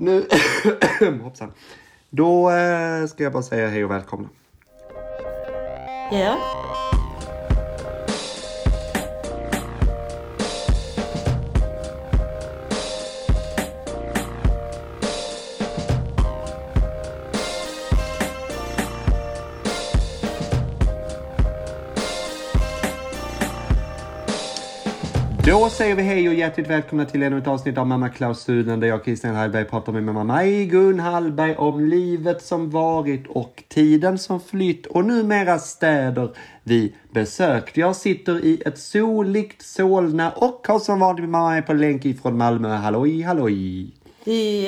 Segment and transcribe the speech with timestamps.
[0.00, 0.26] Nu,
[1.22, 1.52] hoppsan.
[2.10, 4.28] Då eh, ska jag bara säga hej och välkomna.
[6.12, 6.36] Ja.
[25.50, 28.88] Då säger vi hej och hjärtligt välkomna till ännu ett avsnitt av Mamma Klausulen där
[28.88, 34.40] jag Christian Hallberg pratar med mamma Maj-Gun Hallberg om livet som varit och tiden som
[34.40, 36.30] flytt och numera städer
[36.62, 37.76] vi besökt.
[37.76, 42.38] Jag sitter i ett soligt Solna och har som vanligt med mamma på länk ifrån
[42.38, 42.68] Malmö.
[42.68, 43.82] Halloj, halloj!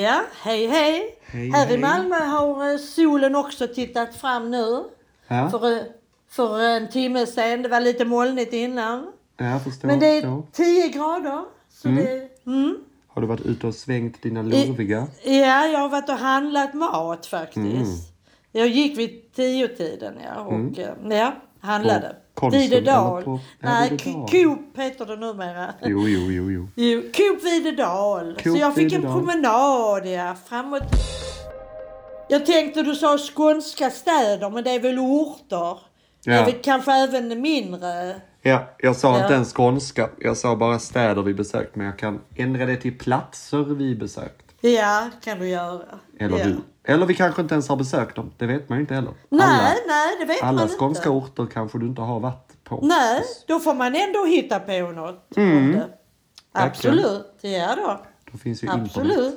[0.01, 1.15] Ja, hej hej.
[1.25, 1.75] Hej, Här hej.
[1.75, 4.83] i Malmö har eh, solen också tittat fram nu.
[5.27, 5.83] Ja, För, eh,
[6.29, 7.61] för en timme sedan.
[7.61, 9.07] Det var lite molnigt innan.
[9.37, 9.87] Jag förstår.
[9.87, 10.43] Men det är förstår.
[10.51, 11.41] 10 grader.
[11.69, 12.77] Så det, mm.
[13.07, 15.07] Har du varit ute och svängt dina lurviga?
[15.23, 17.65] Ja, jag har varit och handlat mat faktiskt.
[17.65, 17.85] Mm.
[18.51, 22.15] Jag gick vid tio-tiden ja, och eh, ja, handlade.
[22.33, 23.23] Konsum Videdal.
[23.23, 23.97] på- Nej.
[24.31, 25.73] Coop heter det numera.
[25.81, 26.67] Jo, jo, jo, jo.
[26.75, 28.33] Jo, Coop Videdal.
[28.43, 29.05] Coop så jag fick Videdal.
[29.05, 30.83] en promenad ja, framåt.
[32.29, 35.77] Jag tänkte du sa skånska städer men det är väl orter?
[36.25, 36.45] Det är Ja.
[36.45, 38.21] väl kanske även mindre?
[38.45, 39.21] Ja, jag sa Ja.
[39.23, 40.09] inte ens skånska.
[40.19, 41.75] Jag sa bara städer vi besökt.
[41.75, 44.45] Men jag kan ändra det till platser vi besökt.
[44.61, 45.99] Ja, kan du göra.
[46.19, 46.45] Eller ja.
[46.45, 46.57] du.
[46.83, 48.31] Eller vi kanske inte ens har besökt dem.
[48.37, 49.11] Det vet man ju inte heller.
[49.29, 51.09] Nej, alla, nej, det vet alla man skånska inte.
[51.09, 52.79] orter kanske du inte har varit på.
[52.83, 55.37] Nej, då får man ändå hitta på något.
[55.37, 55.79] Mm.
[56.51, 58.01] Absolut, ja då.
[58.31, 59.35] Då finns ju internet.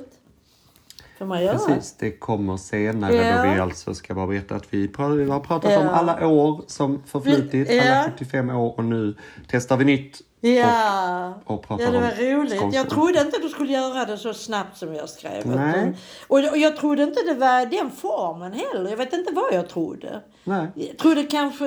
[1.17, 1.57] Får man göra.
[1.57, 3.43] Precis, det kommer senare Ja.
[3.43, 4.91] då vi alltså ska bara berätta att vi
[5.29, 5.79] har pratat Ja.
[5.79, 7.81] om alla år som förflutit, Ja.
[7.99, 9.15] alla 75 år och nu
[9.47, 10.21] testar vi nytt.
[10.41, 11.33] Ja.
[11.45, 12.59] och pratar ja, det var roligt.
[12.59, 12.77] skånska.
[12.79, 15.47] Jag trodde inte du skulle göra det så snabbt som jag skrev.
[15.47, 15.93] Nej.
[16.27, 18.89] Och, och jag trodde inte det var den formen heller.
[18.89, 20.21] Jag vet inte vad jag trodde.
[20.43, 20.67] Nej.
[20.75, 21.65] Jag trodde kanske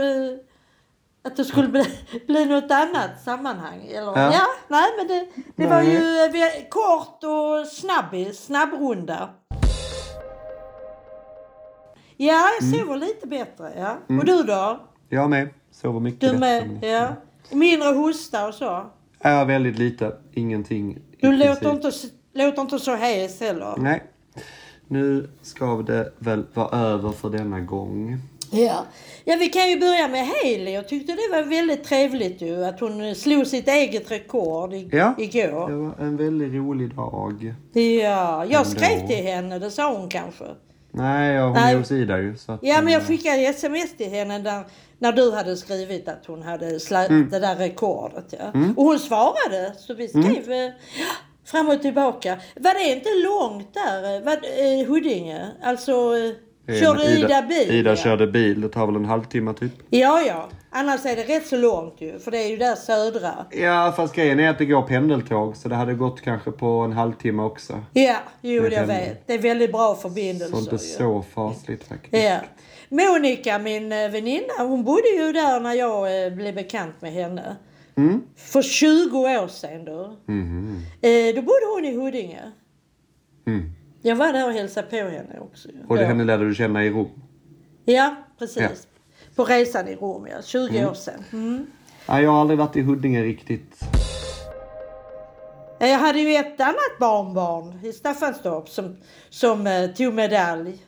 [1.23, 1.85] att det skulle bli,
[2.27, 3.87] bli något annat sammanhang.
[3.89, 4.33] Eller, Ja.
[4.33, 4.47] ja.
[4.69, 9.31] nej men det, det var ju eh, kort och snabbis, snabbrunda.
[12.17, 12.79] Ja, jag Mm.
[12.81, 13.73] sover lite bättre.
[13.77, 14.17] Ja.
[14.19, 14.81] Och du då?
[15.09, 15.49] Jag med.
[15.71, 16.81] Sover mycket Du bättre med?
[16.81, 16.91] ni.
[16.91, 17.09] Ja.
[17.51, 18.87] Mindre hosta och så?
[19.23, 20.13] Ja, väldigt lite.
[20.33, 20.99] Ingenting.
[21.21, 21.91] Du låter inte,
[22.33, 23.75] låter inte så hes heller.
[23.79, 24.03] Nej.
[24.89, 28.19] Nu ska det väl vara över för denna gång.
[28.51, 28.85] Ja.
[29.25, 30.75] ja, vi kan ju börja med Hailey.
[30.75, 35.15] Jag tyckte det var väldigt trevligt ju att hon slog sitt eget rekord i, Ja.
[35.19, 35.69] igår.
[35.69, 37.55] Det var en väldigt rolig dag.
[37.73, 39.07] Ja, jag skrev Ändå.
[39.07, 40.45] till henne, det sa hon kanske.
[40.93, 41.75] Nej, ja, hon Nej.
[41.75, 42.37] är hos Ida ju.
[42.37, 44.65] Så att, Ja, men jag eh, skickade sms till henne där,
[44.99, 47.31] när du hade skrivit att hon hade slagit Mm.
[47.31, 48.35] det där rekordet.
[48.39, 48.47] Ja.
[48.77, 50.67] Och hon svarade, så vi skrev Mm.
[50.67, 50.73] eh,
[51.45, 52.39] fram och tillbaka.
[52.57, 55.47] Var det inte långt där, eh, eh, Huddinge?
[55.63, 55.93] Alltså,
[56.79, 57.71] körde Ida, Ida bil?
[57.71, 57.97] Ida ja.
[57.97, 58.61] körde bil.
[58.61, 59.73] Det tar väl en halvtimme typ.
[59.91, 60.49] Ja, ja.
[60.71, 63.47] Annars är det rätt så långt ju, för det är ju där södra.
[63.51, 65.57] Ja, fast grejen är att det går pendeltåg.
[65.57, 67.85] Så det hade gått kanske på en halvtimme också.
[67.93, 68.89] Ja, jo jag pendeln.
[68.89, 69.27] vet.
[69.27, 72.25] Det är väldigt bra förbindelser Så inte så fasligt faktiskt.
[72.25, 72.39] Ja.
[72.89, 77.57] Monica, min eh, väninna, hon bodde ju där när jag eh, blev bekant med henne.
[77.97, 78.23] Mm.
[78.37, 80.01] För 20 år sedan då.
[81.09, 82.53] Eh, då bodde hon i Huddinge.
[83.47, 83.73] Mm.
[84.03, 85.69] Jag var där och hälsade på henne också.
[85.89, 87.11] Och det henne lärde du känna i Rom.
[87.85, 88.63] Ja, precis.
[88.63, 88.69] Ja.
[89.35, 90.43] På resan i Rom, ja.
[90.43, 91.25] 20 år sedan.
[91.33, 91.67] Mm.
[92.09, 93.81] Nej, jag har aldrig varit i Huddinge riktigt.
[95.79, 98.97] Ja, Jag hade ju ett annat barnbarn i Staffanstorp som,
[99.31, 100.79] som eh, tog medalj.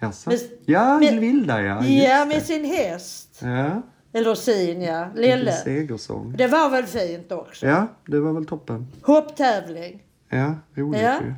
[0.00, 0.30] Jaså?
[0.30, 1.84] Men- ja, men- Vilda ja.
[1.84, 2.28] Ja, det.
[2.28, 3.40] med sin häst.
[3.42, 3.82] Ja,
[4.12, 5.08] Eller sin, ja.
[5.14, 5.52] Lille.
[5.52, 6.34] segersång.
[6.38, 7.66] Det var väl fint också.
[7.66, 8.86] Ja, det var väl toppen.
[9.02, 10.02] Hopptävling.
[10.28, 11.14] Ja, roligt Ja.
[11.20, 11.34] ju.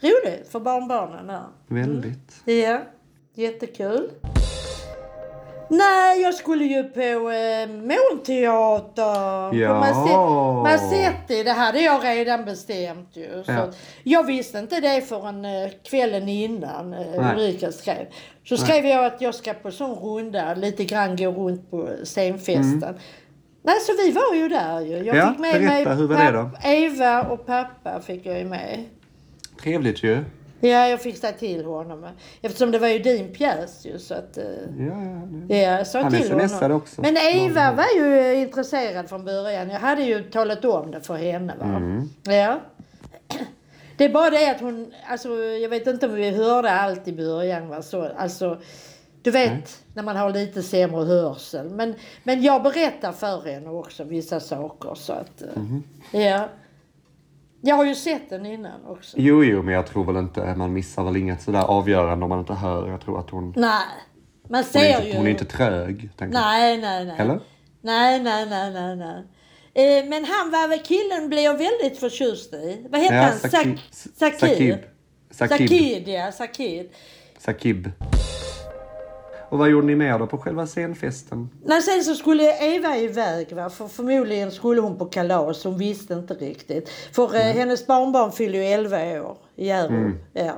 [0.00, 1.42] Roligt för barnbarnen där.
[1.68, 2.42] Väldigt.
[2.44, 2.80] Ja,
[3.34, 4.10] jättekul.
[5.72, 7.00] Nej, jag skulle ju på
[7.30, 9.54] eh, månteater.
[9.56, 9.68] Ja.
[9.68, 11.42] På Masse- Massetti.
[11.42, 13.42] Det hade jag redan bestämt ju.
[13.46, 13.68] Så Ja.
[14.04, 17.34] Jag visste inte det förrän eh, kvällen innan eh, Nej.
[17.34, 18.06] Ulrika skrev.
[18.44, 22.94] Så skrev jag att jag ska på sån runda, lite grann gå runt på scenfesten.
[23.62, 24.96] Nej, så vi var ju där ju.
[24.96, 25.16] Jag Mm.
[25.16, 28.44] Ja, fick med berätta, mig hur var det papp- Eva och pappa fick jag ju
[28.44, 28.84] med.
[29.62, 30.24] Trevligt ju.
[30.62, 32.08] Ja, jag fick säga till honom.
[32.42, 34.38] Eftersom det var ju din pjäs ju så att...
[34.38, 34.44] eh,
[34.78, 36.72] Ja, ja, det- Ja, jag sa Han till honom.
[36.72, 37.00] också.
[37.00, 39.70] Men Eva var ju intresserad från början.
[39.70, 41.54] Jag hade ju talat om det för henne.
[41.58, 41.64] Va?
[41.66, 42.08] Mm.
[42.22, 42.60] Ja.
[43.96, 47.12] Det är bara det att hon, alltså jag vet inte om vi hörde allt i
[47.12, 47.68] början.
[47.68, 47.82] Va?
[47.82, 48.60] Så, alltså,
[49.22, 51.70] du vet när man har lite sämre hörsel.
[51.70, 54.94] Men, men jag berättar för henne också vissa saker.
[54.94, 55.82] Så att, Mhm.
[56.12, 56.48] ja.
[57.62, 59.16] Jag har ju sett den innan också.
[59.20, 62.38] Jo, jo, men jag tror väl inte, man missar väl inget sådär avgörande om man
[62.40, 62.88] inte hör.
[62.88, 63.70] Jag tror att hon, Nej,
[64.48, 65.16] man hon, är, ser inte, ju...
[65.16, 66.10] hon är inte trög.
[66.18, 67.16] Nej, nej, nej.
[67.18, 67.40] Eller?
[67.80, 69.24] Nej, nej, nej, nej, nej.
[69.74, 72.86] Eh, men han var väl, killen blev jag väldigt förtjust i.
[72.90, 73.38] Vad hette Ja, han?
[73.38, 73.50] Sak-?
[73.90, 74.38] Sakib.
[74.40, 74.78] Sakib.
[75.30, 76.32] Sakid, ja.
[76.32, 76.90] Sakid.
[77.38, 77.88] Sakib.
[79.50, 81.50] Och vad gjorde ni mer då på själva scenfesten?
[81.64, 83.70] Nej, sen så skulle Eva iväg, va?
[83.70, 85.64] för förmodligen skulle hon på kalas.
[85.64, 86.88] Hon visste inte riktigt.
[86.88, 90.16] För eh, hennes barnbarn fyller ju 11 år i Hjärup.
[90.32, 90.52] Ja.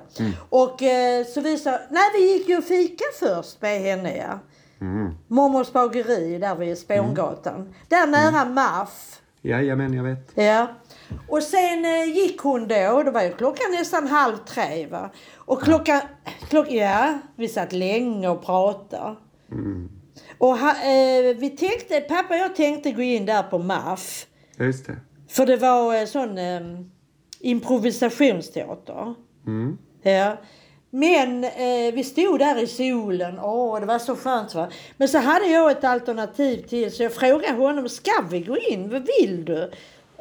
[0.48, 4.38] Och eh, så vi sa, nej vi gick ju och fika först med henne ja.
[4.80, 5.14] Mm.
[5.28, 7.74] Mormors bageri där vid Spångatan.
[7.88, 9.20] Där nära MAF.
[9.42, 10.30] Jajamän, jag vet.
[10.34, 10.66] Ja.
[11.28, 15.10] Och sen eh, gick hon då, då var ju klockan nästan halv tre va.
[15.36, 16.00] Och klockan,
[16.48, 19.16] klock, ja, vi satt länge och pratade.
[20.38, 24.26] Och ha, eh, vi tänkte, pappa och jag tänkte gå in där på MAF.
[24.58, 24.96] Just det.
[25.28, 26.60] För det var eh, sån eh,
[27.40, 29.14] improvisationsteater.
[29.46, 29.78] Mm.
[30.02, 30.36] Ja.
[30.90, 33.38] Men eh, vi stod där i solen.
[33.38, 34.68] Åh, det var så skönt va.
[34.96, 38.90] Men så hade jag ett alternativ till så jag frågade honom, ska vi gå in?
[38.90, 39.70] Vad vill du?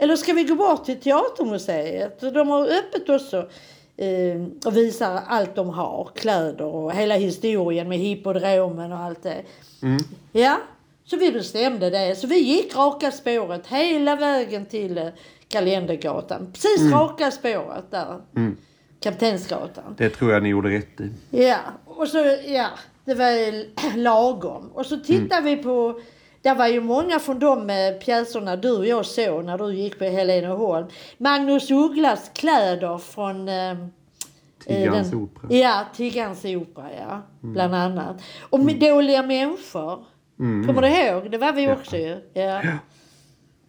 [0.02, 2.20] Eller ska vi gå bort till Teatermuseet?
[2.34, 3.38] De har öppet också
[3.98, 6.10] eh, och visar allt de har.
[6.16, 9.42] Kläder och hela historien med hippodromen och allt det.
[10.32, 10.58] Ja,
[11.06, 12.16] så vi bestämde det.
[12.16, 15.08] Så vi gick raka spåret hela vägen till eh,
[15.48, 16.52] Kalendergatan.
[16.54, 18.22] Precis raka spåret där.
[19.00, 19.96] Kaptensgatan.
[19.98, 21.10] Det tror jag ni gjorde rätt i.
[21.30, 22.68] Ja, och så, ja,
[23.06, 24.70] det var lagom.
[24.74, 26.00] Och så tittade vi på,
[26.42, 30.00] det var ju många från de eh, pjäserna du och jag såg när du gick
[30.00, 30.88] på Heleneholm.
[31.18, 33.76] Magnus Ugglas kläder från eh,
[34.66, 35.54] Tiggarens den- opera.
[35.58, 37.22] Ja, Tiggarens opera, ja.
[37.40, 38.22] Bland annat.
[38.50, 40.06] Och med dåliga människor.
[40.40, 40.68] Mm.
[40.68, 41.32] Kommer du ihåg?
[41.32, 42.18] Det var vi också ju.
[42.34, 42.62] Ja.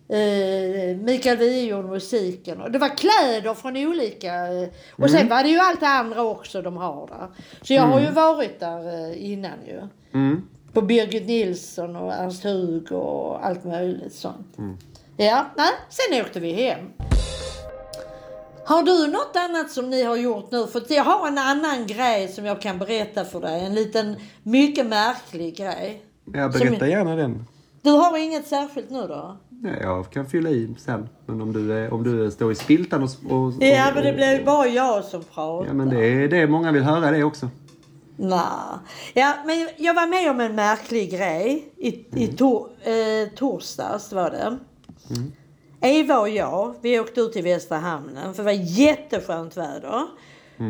[0.08, 2.60] Eh, Mikael Wiehe gjorde musiken.
[2.60, 4.34] Och det var kläder från olika...
[4.34, 7.28] eh, Och sen var det ju allt det andra också de har där.
[7.62, 9.80] Så jag har ju varit där eh, innan ju.
[10.72, 10.74] Mm.
[10.74, 14.56] På Birgit Nilsson och Ernst Hug och allt möjligt sånt.
[15.16, 16.78] Ja, nej, sen åkte vi hem.
[18.66, 20.66] Har du något annat som ni har gjort nu?
[20.66, 23.64] För jag har en annan grej som jag kan berätta för dig.
[23.64, 26.02] En liten mycket märklig grej.
[26.32, 27.44] Jag Som- berättar gärna den.
[27.82, 29.36] Du har inget särskilt nu då?
[29.62, 31.08] Ja, jag kan fylla i sen.
[31.26, 33.10] Men om du, är, om du står i spiltan och...
[33.32, 35.66] och, och Ja, men det blir ju bara jag som pratar.
[35.68, 37.48] Ja, men det är det många vill höra det också.
[38.16, 38.78] Nej.
[39.14, 41.88] Ja, men jag var med om en märklig grej i,
[42.24, 44.58] i tor, eh, torsdags var det.
[45.80, 50.02] Eva och jag, vi åkte ut till Västra hamnen för det var jätteskönt väder.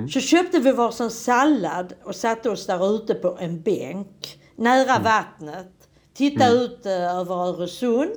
[0.08, 5.72] Så köpte vi varsin sallad och satte oss där ute på en bänk nära vattnet.
[6.14, 8.16] Tittade ut eh, över Öresund.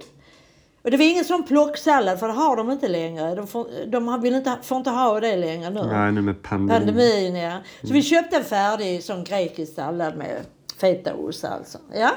[0.86, 3.36] Och det var ingen sån plocksallad för det har de inte längre.
[3.36, 5.84] De får, de vill inte, får inte ha det längre nu.
[5.86, 6.80] Nej, nu med pandemin.
[6.80, 7.58] Pandemin, ja.
[7.84, 10.46] Så vi köpte en färdig sån grekisk sallad med
[10.78, 11.78] fetaost alltså.
[11.94, 12.12] Ja.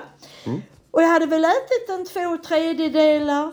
[0.91, 3.53] Och jag hade väl ätit en två tredjedelar.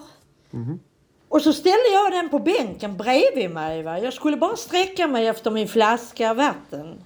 [1.29, 3.83] Och så ställde jag den på bänken bredvid mig.
[3.83, 4.00] Va?
[4.00, 7.00] Jag skulle bara sträcka mig efter min flaska vatten.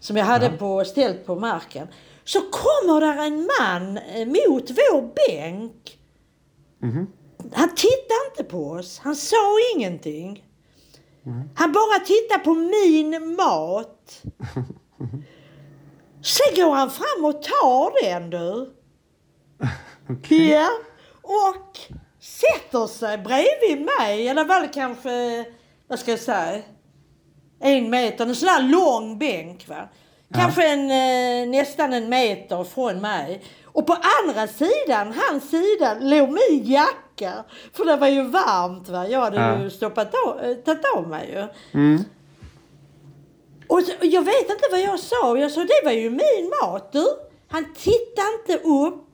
[0.00, 1.88] Som jag hade på, ställt på marken.
[2.24, 5.98] Så kommer där en man eh, mot vår bänk.
[7.52, 8.98] Han tittade inte på oss.
[8.98, 10.44] Han sa ingenting.
[11.54, 14.22] Han bara tittar på min mat.
[16.22, 18.74] Sen går han fram och tar den du.
[20.08, 20.50] Okej.
[20.50, 20.68] Ja.
[21.22, 21.78] Och
[22.20, 24.28] sätter sig bredvid mig.
[24.28, 25.44] Eller det kanske,
[25.88, 26.62] vad ska jag säga,
[27.60, 28.26] en meter.
[28.26, 29.88] En sån här lång bänk va.
[30.34, 33.42] Kanske en, eh, nästan en meter från mig.
[33.74, 37.44] Och på andra sidan, hans sida, låg min jacka.
[37.72, 39.08] För det var ju varmt va.
[39.08, 39.62] Jag hade Ja.
[39.62, 41.46] ju stoppat av, eh, tagit av mig ju.
[41.80, 42.04] Mm.
[43.68, 45.38] Och så, och jag vet inte vad jag sa.
[45.38, 47.04] Jag sa det var ju min mat du.
[47.48, 49.06] Han tittade inte upp.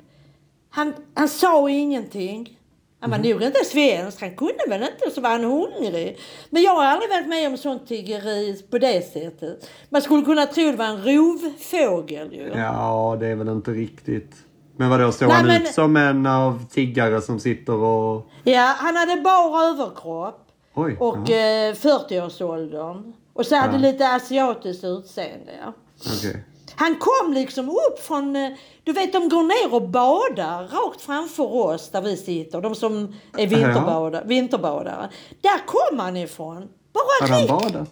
[0.71, 2.57] Han, han sa ingenting.
[3.01, 4.21] Han var nog inte svensk.
[4.21, 6.19] Han kunde väl inte så var han hungrig.
[6.51, 9.71] Men jag har aldrig varit med om sånt tiggeri på det sättet.
[9.89, 12.53] Man skulle kunna tro det var en rovfågel ju.
[12.57, 14.35] Ja, det är väl inte riktigt.
[14.81, 18.27] Men vadå, står Nej, han men- ut som en av tiggare som sitter och...
[18.45, 20.47] Ja, han hade bara överkropp.
[20.75, 20.97] Oj.
[21.01, 23.13] Och eh, 40-årsåldern.
[23.33, 23.79] Och så hade Ja.
[23.79, 25.53] lite asiatiskt utseende.
[25.65, 25.73] Ja.
[26.19, 26.45] Okej.
[26.77, 28.51] Han kom liksom upp från, eh,
[28.85, 32.61] du vet de går ner och badar rakt framför oss där vi sitter.
[32.61, 34.25] De som är vinterbadare.
[34.27, 35.09] vinterbadare.
[35.41, 36.69] Där kom han ifrån.
[36.93, 37.91] Bara Hade han badat?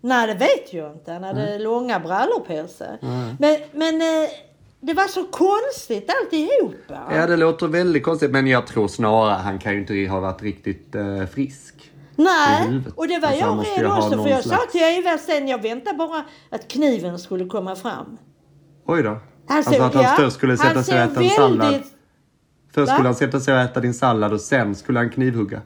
[0.00, 1.12] Nej det vet jag inte.
[1.12, 2.98] Han hade långa brallor på sig.
[3.38, 4.28] Men, men eh,
[4.80, 7.14] det var så konstigt alltihopa.
[7.16, 8.30] Ja, det låter väldigt konstigt.
[8.30, 11.92] Men jag tror snarare han kan ju inte ha varit riktigt eh, frisk.
[12.16, 15.48] Nej, och det var Alltså, jag rädd också för jag sa slags- till Eva sen,
[15.48, 18.18] jag väntade bara att kniven skulle komma fram.
[18.86, 19.08] Oj då.
[19.08, 21.58] Han alltså såg- att han ja, först skulle sätta sig och äta en sallad.
[21.72, 21.92] väldigt-
[22.74, 22.94] Först Va?
[22.94, 25.62] skulle han sätta sig och äta din sallad och sen skulle han knivhugga.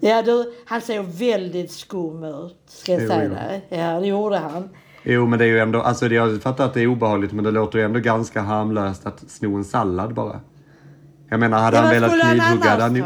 [0.00, 3.66] Ja du, han såg väldigt skum ut, ska jag säga dig.
[3.68, 4.68] Ja, det gjorde han.
[5.02, 7.50] Jo men det är ju ändå, alltså jag fattar att det är obehagligt men det
[7.50, 10.40] låter ju ändå ganska harmlöst att sno en sallad bara.
[11.30, 13.04] Jag menar hade Ja, han velat knivhugga hade han, ju,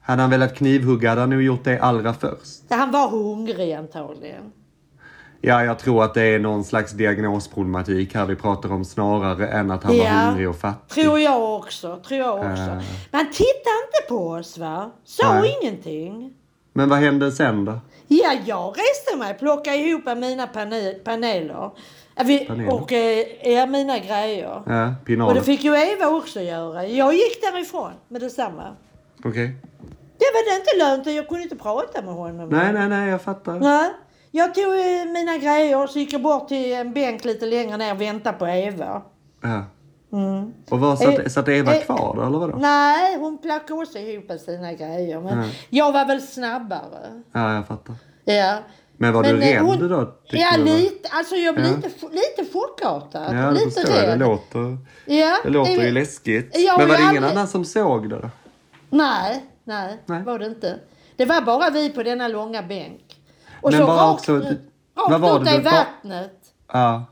[0.00, 2.62] hade han velat knivhugga hade han nog gjort det allra först.
[2.68, 4.52] Ja, Han var hungrig antagligen.
[5.40, 9.70] Ja, jag tror att det är någon slags diagnosproblematik här vi pratar om snarare än
[9.70, 10.10] att han var Ja.
[10.12, 11.02] hungrig och fattig.
[11.04, 12.62] Tror jag också, tror jag också.
[12.62, 12.82] Äh.
[13.10, 14.90] Men han tittade inte på oss va?
[15.04, 16.32] Sa ingenting.
[16.76, 17.78] Men vad hände sen då?
[18.08, 21.70] Ja, jag reste mig, plockade ihop mina pane- paneler.
[22.24, 22.72] Vi, Paneler?
[22.74, 24.62] och eh, ja, mina grejer.
[24.66, 25.34] Ja, Och pinaler.
[25.34, 26.86] det fick ju Eva också göra.
[26.86, 28.76] Jag gick därifrån med detsamma.
[29.24, 29.56] Okej.
[30.18, 32.48] Det var det inte lönt, jag kunde inte prata med honom.
[32.48, 33.60] Nej, nej, nej, jag fattar.
[33.60, 33.90] Nej.
[34.30, 37.76] Jag tog eh, mina grejer och så gick jag bort till en bänk lite längre
[37.76, 39.02] ner och väntade på Eva.
[39.42, 39.64] Ja.
[40.14, 40.52] Mm.
[40.70, 42.56] Och vad, satt, Eh, satt Eva eh, kvar då, eller vadå?
[42.56, 45.20] Nej, hon plockade också ihop sina grejer.
[45.20, 45.48] Men Mm.
[45.70, 47.22] jag var väl snabbare.
[47.32, 47.94] Ja, jag fattar.
[48.24, 48.58] Ja.
[48.96, 50.14] Men var du Men, eh, rädd hon- då?
[50.30, 51.08] Ja, du, lite.
[51.12, 51.76] Alltså jag blev Ja.
[51.76, 53.36] lite, lite chockartad.
[53.36, 54.04] Ja, det lite förstår jag.
[54.04, 54.18] Det rädd.
[54.18, 56.56] låter, Ja, det låter eh, ju läskigt.
[56.58, 58.30] jag Men var det ingen aldrig- annan som såg det då?
[58.90, 60.22] Nej, nej, Nej.
[60.22, 60.78] var det inte.
[61.16, 63.16] Det var bara vi på denna långa bänk.
[63.62, 66.38] Och Men så bara rakt, också- rakt var ut i du- vattnet.
[66.72, 67.04] Ja.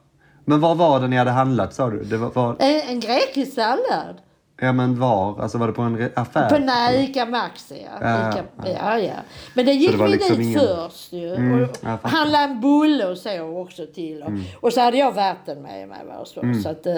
[0.44, 2.04] Men var var det ni hade handlat sa du?
[2.04, 4.16] Det var, var, En, en grekisk sallad.
[4.60, 5.40] ja men var?
[5.42, 6.48] Alltså var det på en affär?
[6.48, 8.08] På nej, Ica Maxi ja.
[8.08, 8.64] Ja, Ica, ja.
[8.80, 9.12] ja, ja.
[9.54, 11.34] Men det gick det vi liksom dit ingen- först ju.
[11.34, 11.68] Mm,
[12.02, 14.22] och handlade en bulle och så också till.
[14.22, 14.30] Och,
[14.66, 15.98] och så hade jag vatten med mig.
[16.20, 16.62] Och så, Mm.
[16.62, 16.94] så att, eh,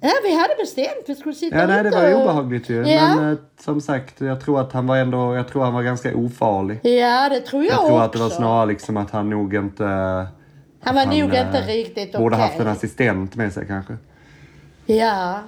[0.00, 2.86] ja, vi hade bestämt vi skulle sitta Ja, nej, det var och- obehagligt ju.
[2.88, 3.14] Ja.
[3.14, 6.16] Men eh, som sagt, jag tror att han var ändå, jag tror han var ganska
[6.16, 6.80] ofarlig.
[6.82, 7.96] Ja, det tror jag, Jag tror också.
[8.04, 9.84] att det var snarare liksom att han nog inte...
[10.80, 12.20] Han var att nog eh, inte riktigt okej.
[12.20, 13.96] Borde haft en assistent med sig kanske.
[14.86, 15.38] Ja.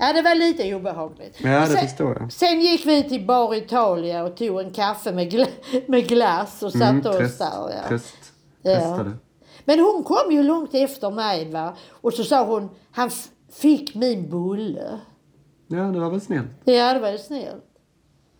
[0.00, 1.40] Ja, det var lite obehagligt.
[1.40, 2.32] Ja, det sen, förstår jag.
[2.32, 5.46] Sen gick vi till Bar Italia och tog en kaffe med, gla
[5.86, 7.70] med glass och satte Mm, oss tröst, där.
[7.82, 7.88] Ja.
[7.88, 8.32] tröst,
[8.62, 9.04] Ja.
[9.64, 11.76] Men hon kom ju långt efter mig va.
[11.90, 13.10] Och så sa hon, han
[13.52, 14.98] fick min bulle.
[15.66, 16.50] Ja, det var väl snällt.
[16.64, 17.64] Ja, det var ju snällt.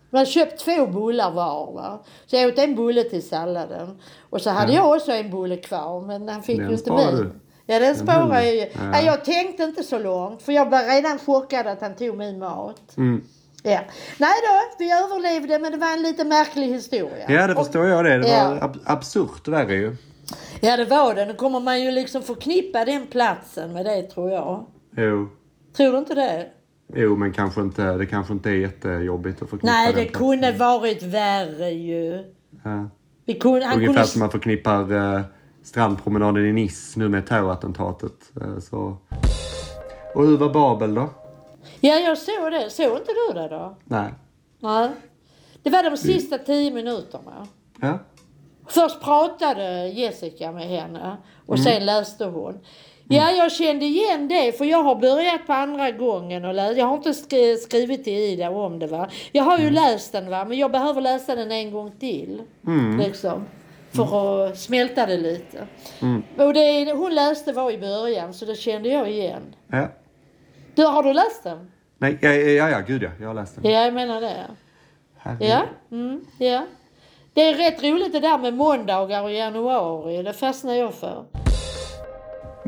[0.09, 1.99] Man hade köpt två bullar var va.
[2.25, 3.99] Så jag åt en bulle till salladen.
[4.29, 4.77] Och så hade Ja.
[4.85, 7.31] jag också en bulle kvar men han fick Den ju inte du.
[7.65, 8.59] Ja den sparar jag ju.
[8.59, 8.67] Ja.
[8.93, 9.01] Ja.
[9.01, 12.97] Jag tänkte inte så långt för jag var redan chockad att han tog min mat.
[12.97, 13.23] Mm.
[13.63, 13.79] Ja.
[14.17, 17.25] Nej då, vi överlevde men det var en lite märklig historia.
[17.31, 18.17] Ja, det Och- förstår jag det.
[18.17, 18.59] Det var Ja.
[18.61, 19.95] ab- absurt värre ju.
[20.61, 21.25] Ja det var det.
[21.25, 24.65] Nu kommer man ju liksom förknippa den platsen med det tror jag.
[24.97, 25.29] Jo.
[25.77, 26.47] Tror du inte det?
[26.95, 30.13] Jo, men kanske inte, det kanske inte är jättejobbigt att förknippa Nej det platsen.
[30.27, 32.23] kunde varit värre ju.
[32.63, 32.89] Ja.
[33.25, 34.07] Vi kunde, han Ungefär kunde...
[34.07, 35.21] som man förknippar eh,
[35.63, 38.31] strandpromenaden i Nice nu med terrorattentatet.
[38.41, 38.97] Eh, så.
[40.15, 41.09] Och hur var Babel då?
[41.79, 42.69] Ja jag såg det.
[42.69, 43.77] Såg inte du det då?
[43.83, 44.13] Nej.
[44.59, 44.89] Nej.
[45.63, 47.47] Det var de sista tio minuterna.
[47.81, 47.99] Ja.
[48.67, 51.63] Först pratade Jessica med henne och Mm.
[51.71, 52.59] sen läste hon.
[53.11, 56.77] Ja, jag kände igen det för jag har börjat på andra gången och läst.
[56.77, 59.09] Jag har inte sk- skrivit till Ida om det va.
[59.31, 59.73] Jag har ju Mm.
[59.73, 62.41] läst den va, men jag behöver läsa den en gång till.
[62.67, 62.97] Mm.
[62.99, 63.45] Liksom.
[63.91, 65.67] För att smälta det lite.
[66.01, 66.23] Mm.
[66.37, 69.41] Och det hon läste var i början så det kände jag igen.
[69.67, 69.87] ja.
[70.75, 71.71] Du, har du läst den?
[71.97, 73.09] Nej, ja, ja, ja, gud ja.
[73.19, 73.71] Jag har läst den.
[73.71, 74.35] Ja, jag menar det.
[75.17, 75.49] Herregud.
[75.49, 75.61] Ja,
[75.91, 76.65] mm, ja.
[77.33, 80.23] Det är rätt roligt det där med måndagar och januari.
[80.23, 81.25] Det fastnar jag för.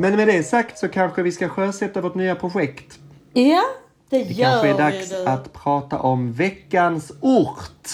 [0.01, 2.99] Men med det sagt så kanske vi ska sjösätta vårt nya projekt.
[3.33, 3.61] Ja,
[4.09, 5.25] det, Det gör kanske är dags du.
[5.25, 7.87] att prata om veckans ort.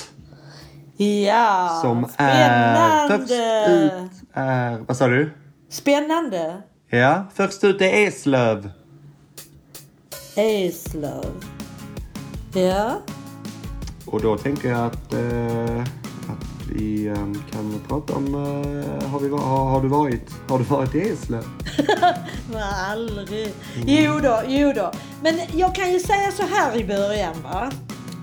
[0.98, 3.18] Ja, Som är spännande.
[3.18, 4.78] först ut är...
[4.88, 5.32] Vad sa du?
[5.70, 6.62] Spännande.
[6.90, 8.70] Ja, först ut är Eslöv.
[10.36, 11.32] Eslöv.
[12.54, 12.92] Ja.
[14.06, 16.07] Och då tänker jag att, eh, att
[16.78, 17.16] vi eh,
[17.52, 18.36] kan prata om...
[18.36, 21.44] Eh, har, vi, har, du varit, har du varit i Eslöv?
[22.52, 23.54] Men aldrig.
[23.86, 24.92] Jo då, jo då.
[25.24, 27.72] Men jag kan ju säga så här i början va.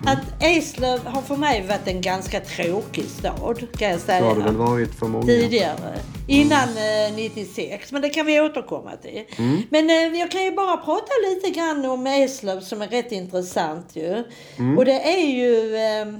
[0.07, 4.21] Att Eslöv har för mig varit en ganska tråkig stad kan jag säga.
[4.21, 5.27] Så har du väl varit för många?
[5.27, 5.99] tidigare.
[6.29, 7.93] Innan eh, 96.
[7.93, 9.25] Men det kan vi återkomma till.
[9.39, 9.63] Mm.
[9.71, 13.97] Men eh, jag kan ju bara prata lite grann om Eslöv som är rätt intressant
[13.97, 14.25] ju.
[14.57, 14.79] Mm.
[14.79, 15.77] Och det är ju...
[15.77, 16.15] ehm,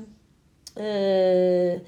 [0.77, 1.81] eh,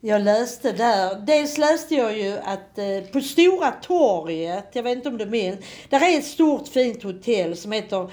[0.00, 1.14] jag läste där.
[1.26, 5.58] Dels läste jag ju att eh, på Stora torget, jag vet inte om du minns,
[5.88, 8.10] där är ett stort fint hotell som heter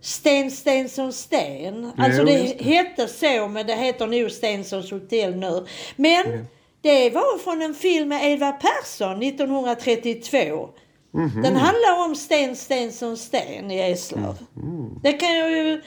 [0.00, 1.92] Sten Stensson Sten.
[1.98, 2.64] Alltså Jo, det, det.
[2.64, 5.66] hette så men det heter nog Stensons hotell nu.
[5.96, 6.46] Men
[6.80, 10.68] det var från en film med Edvard Persson 1932.
[11.10, 11.42] Mhm.
[11.42, 14.36] Den handlar om Sten Stensson Sten i Eslöv.
[14.56, 15.00] Mm.
[15.02, 15.82] Det kan jag ju...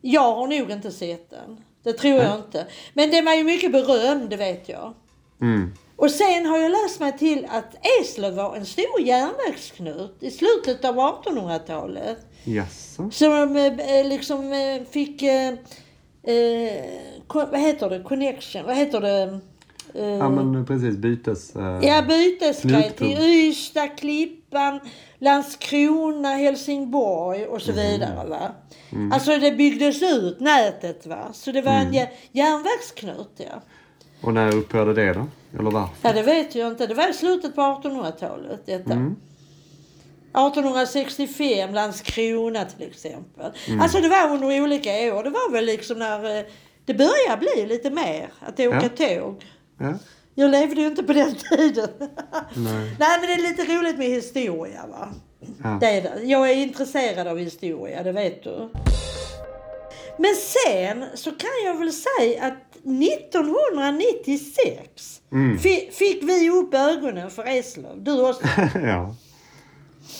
[0.00, 1.64] Jag har nog inte sett den.
[1.84, 2.66] Det tror jag inte.
[2.94, 4.94] Men den var ju mycket berömd, det vet jag.
[5.42, 5.72] Mm.
[5.96, 10.84] Och sen har jag läst mig till att Eslöv var en stor järnvägsknut i slutet
[10.84, 12.18] av 1800-talet.
[12.44, 13.10] Jaså?
[13.10, 15.48] Som eh, liksom eh, fick, eh,
[16.22, 16.84] eh,
[17.26, 19.40] vad heter det, connection, vad heter det?
[19.94, 21.56] Eh, Ja men precis, bytes...
[21.56, 23.18] eh, Ja, bytesgrej till.
[23.18, 23.88] Ystad,
[24.54, 24.80] Klippan,
[25.18, 27.84] Landskrona, Helsingborg och så Mm.
[27.84, 28.28] vidare.
[28.28, 28.50] Va?
[29.12, 31.28] Alltså det byggdes ut nätet va.
[31.32, 31.86] Så det var Mm.
[31.86, 33.62] en jä- järnvägsknut ja.
[34.22, 35.26] Och när upphörde det då?
[35.58, 35.94] Eller varför?
[36.02, 36.86] Ja det vet jag inte.
[36.86, 38.92] Det var i slutet på 1800-talet detta.
[38.92, 39.16] Mm.
[40.32, 43.52] 1865 Landskrona till exempel.
[43.68, 43.80] Mm.
[43.80, 45.22] Alltså det var under olika år.
[45.24, 46.44] Det var väl liksom när eh,
[46.84, 49.06] det började bli lite mer att åka Ja.
[49.20, 49.44] tåg.
[49.78, 49.94] Ja?
[50.34, 51.88] Jag levde ju inte på den tiden.
[52.54, 52.54] Nej.
[52.98, 55.08] Nej men det är lite roligt med historia va.
[55.62, 55.78] Ja.
[55.80, 56.22] Det är det.
[56.24, 58.68] Jag är intresserad av historia, det vet du.
[60.18, 65.58] Men sen så kan jag väl säga att 1996 Mm.
[65.58, 68.02] fi- fick vi upp ögonen för Eslöv.
[68.02, 68.42] Du också.
[68.82, 69.14] ja.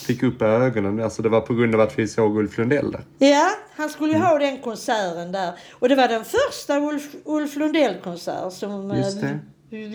[0.07, 3.05] Fick upp ögonen, alltså det var på grund av att vi såg Ulf Lundell där.
[3.19, 5.53] Ja, han skulle ju ha den konserten där.
[5.73, 9.39] Och det var den första Ulf, Ulf Lundell-konsert som eh, Just det.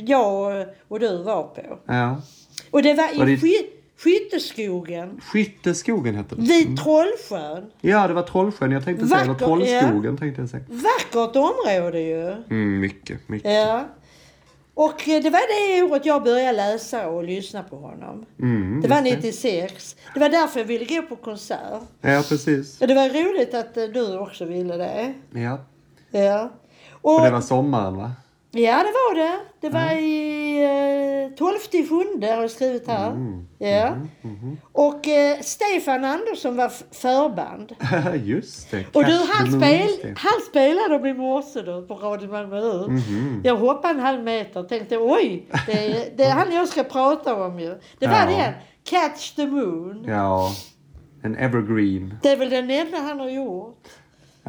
[0.06, 1.62] Jag och du var på.
[1.86, 2.22] Ja.
[2.72, 3.54] Och det var i Var det- sky,
[3.98, 6.42] Skytteskogen Skytteskogen hette det.
[6.42, 7.72] vid Trollsjön.
[7.82, 9.22] Ja, det var Trollsjön jag tänkte säga.
[9.22, 10.64] Eller Trollskogen tänkte jag säga.
[10.70, 12.28] Vackert område ju.
[12.50, 13.52] Mm, mycket, mycket.
[13.54, 13.88] Ja.
[14.74, 18.26] Och eh, det var det året jag började läsa och lyssna på honom.
[18.40, 19.96] Mm, Det var just 96.
[20.14, 21.82] Det var därför jag ville gå på konsert.
[22.02, 22.82] Ja, precis.
[22.82, 25.14] Och det var roligt att eh, du också ville det.
[25.34, 25.58] Ja.
[26.12, 26.50] Ja.
[27.02, 28.12] Och, Och det var sommaren va?
[28.52, 29.40] Ja, det var det.
[29.62, 33.12] Det var i eh, 12 sjunde har jag skrivit här.
[33.12, 33.48] Mm.
[33.58, 33.96] Ja.
[34.72, 37.76] Och eh, Stefan Andersson var förband.
[38.26, 38.86] just det.
[38.96, 43.42] Och du, han, spel, han spelade dem i morse då på Radio Malmö Mhm.
[43.44, 47.46] Jag hoppade en halv meter och tänkte oj, det det är han jag ska prata
[47.46, 47.76] om ju.
[48.00, 48.26] Det var Ja.
[48.26, 48.54] det.
[48.84, 50.04] Catch the Moon.
[50.08, 50.50] Ja.
[51.24, 52.14] En evergreen.
[52.22, 53.88] Det är väl den enda han har gjort.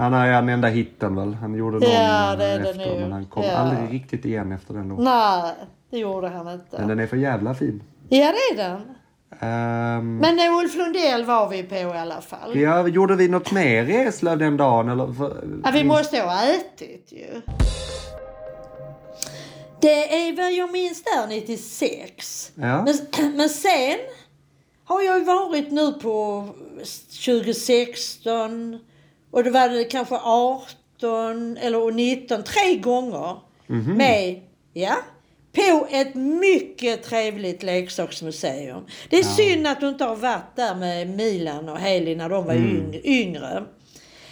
[0.01, 1.35] Han är den enda hitten väl.
[1.35, 3.01] Han gjorde någon Ja, det är det efter nog.
[3.01, 3.51] men han kom Ja.
[3.53, 5.05] aldrig riktigt igen efter den låten.
[5.05, 5.53] Nej,
[5.91, 6.77] det gjorde han Men inte.
[6.87, 7.83] den är för jävla fin.
[8.09, 8.81] Ja, det är den.
[9.43, 12.59] Um, Men eh, Ulf Lundell var vi på i alla fall.
[12.59, 14.89] ja, gjorde vi något mer i Eslöv den dagen?
[14.89, 15.15] Eller?
[15.65, 17.41] Ja, vi måste ha ätit ju.
[19.81, 22.53] Det är vad jag minns där 96.
[22.55, 22.85] Ja.
[22.85, 22.95] Men,
[23.37, 23.97] men sen
[24.85, 26.49] har jag ju varit nu på
[27.27, 28.79] 2016
[29.31, 33.97] och det var det kanske 18 eller 19, tre gånger Mhm.
[33.97, 34.41] med,
[34.73, 34.97] ja,
[35.53, 38.85] på ett mycket trevligt leksaksmuseum.
[39.11, 42.45] Det är synd att du inte har varit där med Milan och Heli när de
[42.45, 42.69] var Mm.
[42.93, 43.65] yng- yngre.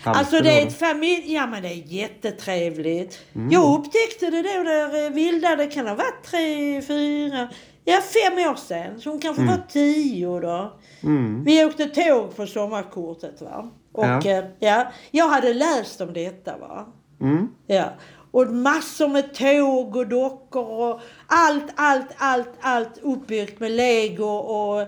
[0.03, 0.69] Halmstad Alltså det är då?
[0.69, 1.33] ett familj...
[1.35, 3.19] Ja men det är jättetrevligt.
[3.35, 3.51] Mm.
[3.51, 7.49] Jag upptäckte det då där eh, Vilda, det kan ha varit tre, fyra,
[7.85, 9.01] ja fem år sedan.
[9.01, 10.73] Så hon kanske var tio då.
[11.03, 11.45] Mm.
[11.45, 13.71] Vi åkte tåg på sommarkortet va.
[13.99, 14.21] Och Ja.
[14.25, 14.43] ja.
[14.59, 16.87] ja, jag hade läst om detta va.
[17.21, 17.49] Mm.
[17.67, 17.85] Ja.
[18.31, 24.81] Och massor med tåg och dockor och allt, allt, allt, allt uppbyggt med lego och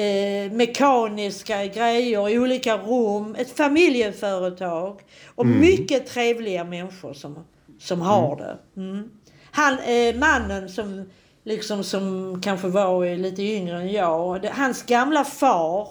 [0.00, 3.36] eh, mekaniska grejer i olika rum.
[3.38, 5.00] Ett familjeföretag.
[5.34, 7.44] Och mycket trevliga människor som,
[7.80, 8.58] som har det.
[8.80, 9.10] Mm.
[9.50, 11.10] Han, eh, mannen som
[11.44, 14.44] liksom som kanske var lite yngre än jag.
[14.44, 15.88] Hans gamla far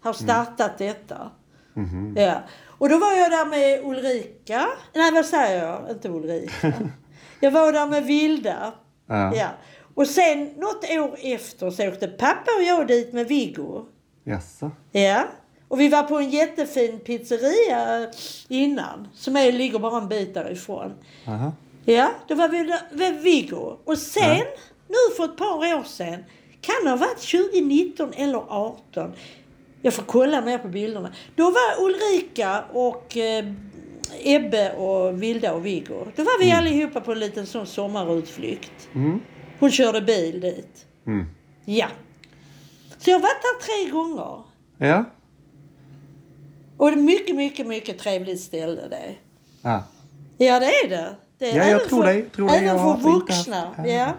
[0.00, 1.30] har startat detta.
[1.78, 2.14] Mhm.
[2.16, 2.42] Ja.
[2.78, 4.66] Och då var jag där med Ulrika.
[4.94, 5.90] Nej, vad säger jag?
[5.90, 6.72] Inte Ulrika.
[7.40, 8.72] Jag var där med Vilda.
[9.06, 9.36] Ja.
[9.36, 9.48] Ja.
[9.94, 13.84] Och sen något år efter så åkte pappa och jag dit med Viggo.
[14.24, 14.70] Jaså?
[14.92, 15.24] Ja.
[15.68, 18.10] Och vi var på en jättefin pizzeria
[18.48, 19.08] innan.
[19.14, 20.94] Som är, ligger bara en bit därifrån.
[21.26, 21.52] Aha.
[21.84, 23.76] Ja, då var vi där med Viggo.
[23.84, 24.44] Och sen,
[24.88, 26.24] nu för ett par år sedan,
[26.60, 29.12] kan ha varit 2019 eller 18.
[29.82, 31.12] Jag får kolla mer på bilderna.
[31.34, 33.44] Då var Ulrika och eh,
[34.24, 36.06] Ebbe och Vilda och Viggo.
[36.16, 38.88] Då var vi allihopa på en liten sån sommarutflykt.
[38.94, 39.20] Mm.
[39.58, 40.86] Hon körde bil dit.
[41.06, 41.26] Mm.
[41.64, 41.86] Ja.
[42.98, 44.42] Så jag har varit där tre gånger.
[44.78, 45.04] Ja.
[46.76, 49.14] Och det är mycket, mycket, mycket trevligt ställe det.
[49.62, 49.80] Ah.
[50.38, 51.16] Ja, det är det.
[51.38, 52.50] det är Ja, jag tror för, tror.
[52.50, 53.74] Även Jag för vuxna.
[53.78, 54.12] Ja, ja.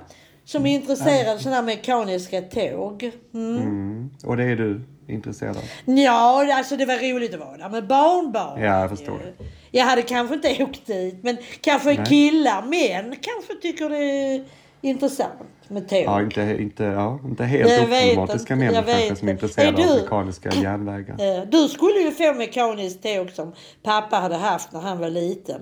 [0.46, 3.12] som är intresserade av sådana här mekaniska tåg.
[3.34, 3.58] Mm.
[3.58, 4.10] Mm.
[4.24, 4.82] Och det är du?
[5.10, 5.64] Intresserad av?
[5.86, 8.62] Ja, alltså det var roligt att vara där med barnbarn.
[8.62, 9.46] Ja, jag förstår det.
[9.72, 12.06] Jag hade kanske inte åkt dit, men kanske Nej.
[12.06, 14.46] killar, män kanske tycker det är
[14.82, 16.04] intressant med tåg.
[16.06, 20.02] Ja, inte, inte, ja, inte helt oproblematiska män kanske som är intresserade Är av du-
[20.02, 21.38] mekaniska järnvägar.
[21.40, 25.62] Eh, Du skulle ju få mekaniskt tåg som pappa hade haft när han var liten.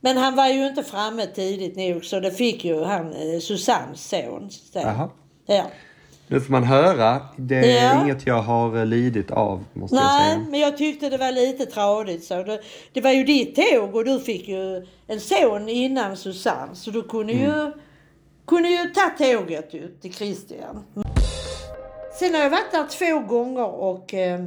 [0.00, 4.08] Men han var ju inte framme tidigt nog så det fick ju han eh, Susannes
[4.08, 4.50] son.
[4.50, 4.78] Så.
[5.46, 5.62] Ja.
[6.28, 7.20] Nu får man höra.
[7.36, 8.02] Det är Ja.
[8.04, 10.46] inget jag har eh, lidit av, måste jag Nej, säga.
[10.50, 12.42] men jag tyckte det var lite tradigt så.
[12.42, 12.60] Det,
[12.92, 17.02] det var ju ditt tåg och du fick ju en son innan Susanne så du
[17.02, 17.44] kunde Mm.
[17.46, 17.72] ju,
[18.46, 20.84] kunde ju ta tåget ju till Christian.
[22.18, 24.40] Sen har jag varit där två gånger och eh,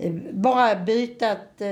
[0.00, 1.60] eh, bara bytat.
[1.60, 1.68] Eh,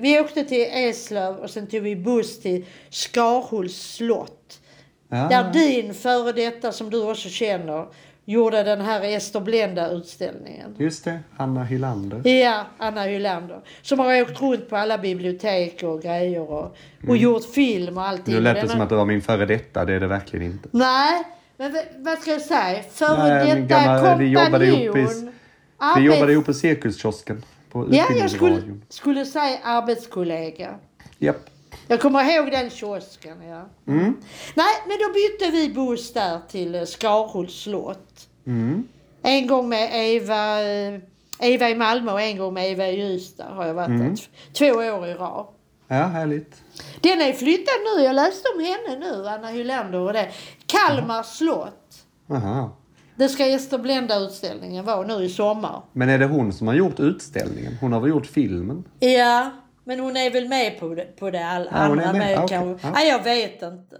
[0.00, 4.60] vi åkte till Eslöv och sen tog vi buss till Skarhults slott.
[5.08, 5.16] Ja.
[5.28, 7.86] Där din före detta, som du också känner,
[8.24, 10.74] gjorde den här Ester Blenda-utställningen.
[10.78, 12.28] Just det, Anna Hylander.
[12.28, 13.60] Ja, Anna Hylander.
[13.82, 16.76] Som har åkt runt på alla bibliotek och grejer och,
[17.08, 18.34] och gjort film och allting.
[18.34, 20.68] Nu lät det som att det var min före detta, det är det verkligen inte.
[20.72, 21.22] Nej,
[21.56, 22.82] men vad ska jag säga?
[22.90, 25.32] Före detta gamla- vi jobbade ihop i- kompanjon.
[25.78, 30.74] Vi arbets- jobbade ihop på Cirkuskiosken på Ja, jag skulle, skulle säga arbetskollega.
[31.18, 31.49] Japp.
[31.88, 33.68] Jag kommer ihåg den kiosken, ja.
[33.92, 34.16] Mm.
[34.54, 38.28] Nej, men då bytte vi buss där till eh, Skarhults slott.
[38.46, 38.88] Mm.
[39.22, 41.00] En gång med Eva, eh,
[41.40, 44.14] Eva i Malmö och en gång med Eva i Ystad har jag varit Mm.
[44.14, 44.18] där.
[44.52, 45.46] Två år i rad.
[45.88, 46.54] Ja, härligt.
[47.00, 48.02] Den är flyttad nu.
[48.04, 50.28] Jag läste om henne nu, Anna Hylander och det.
[50.66, 51.96] Kalmar slott.
[52.30, 52.76] Aha.
[53.16, 55.82] Det ska Ester Blenda-utställningen vara nu i sommar.
[55.92, 57.76] Men är det hon som har gjort utställningen?
[57.80, 58.84] Hon har väl gjort filmen?
[58.98, 59.50] Ja,
[59.90, 62.14] men hon är väl med på det, på det all, Ja, andra med.
[62.14, 62.48] med, okej.
[62.58, 62.86] kanske.
[62.86, 62.92] Ja.
[62.94, 63.96] Nej, jag vet inte.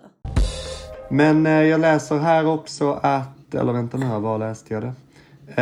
[1.09, 4.93] Men eh, jag läser här också att, eller vänta nu här, var läste jag det?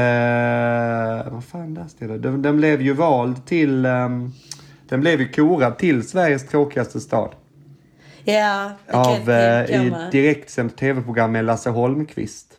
[0.01, 2.19] Eh, vad fan läste jag det?
[2.19, 4.33] Den, den blev ju vald till, ehm,
[4.89, 7.31] den blev ju korad till Sveriges tråkigaste stad.
[8.25, 10.11] Ja, det kan Av, jag eh, tänka i mig.
[10.13, 12.55] direktsänt tv-program med Lasse Holmqvist.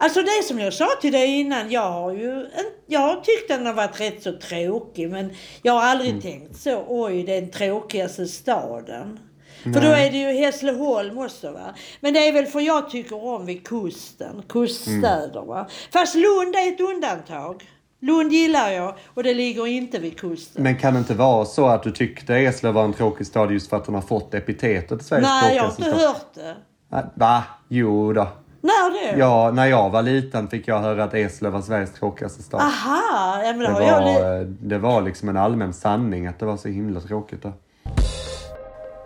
[0.00, 2.46] Alltså det som jag sa till dig innan, jag har ju
[2.86, 5.30] jag har tyckt den har varit rätt så tråkig men
[5.62, 6.22] jag har aldrig Mm.
[6.22, 9.18] tänkt så, oj den tråkigaste staden.
[9.62, 11.74] För då är det ju Hässleholm också va.
[12.00, 15.68] Men det är väl för jag tycker om vid kusten, kuststäder va.
[15.92, 17.64] Fast Lund är ett undantag.
[18.00, 20.62] Lund gillar jag och det ligger inte vid kusten.
[20.62, 23.70] Men kan det inte vara så att du tyckte Eslöv var en tråkig stad just
[23.70, 25.94] för att den har fått epitetet Sveriges Nej, jag har inte stad?
[26.00, 26.56] hört det.
[26.90, 27.42] Nej, Va?
[27.68, 28.28] Jo då.
[28.68, 29.18] När då?
[29.18, 32.60] Ja, när jag var liten fick jag höra att Eslöv var Sveriges tråkigaste stad.
[32.60, 34.00] Aha, ja men Det har jag...
[34.00, 37.52] var, det var liksom en allmän sanning att det var så himla tråkigt där.